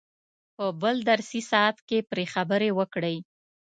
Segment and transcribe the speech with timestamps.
[0.55, 3.17] په بل درسي ساعت کې پرې خبرې وکړئ.